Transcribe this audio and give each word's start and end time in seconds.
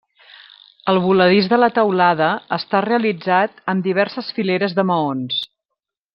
El 0.93 0.99
voladís 1.03 1.49
de 1.51 1.59
la 1.63 1.69
teulada 1.75 2.29
està 2.57 2.81
realitzat 2.87 3.61
amb 3.75 3.87
diverses 3.91 4.31
fileres 4.39 4.75
de 4.81 4.89
maons. 4.95 5.39